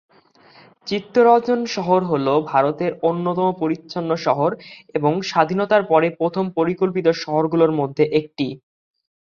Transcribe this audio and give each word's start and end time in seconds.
চিত্তরঞ্জন 0.87 1.59
শহর 1.75 1.99
হ'ল 2.09 2.27
ভারতের 2.51 2.91
অন্যতম 3.09 3.47
পরিচ্ছন্ন 3.61 4.11
শহর 4.25 4.49
এবং 4.97 5.13
স্বাধীনতার 5.29 5.83
পরে 5.91 6.07
প্রথম 6.19 6.45
পরিকল্পিত 6.57 7.07
শহরগুলির 7.23 7.77
মধ্যে 7.79 8.03
একটি। 8.19 8.47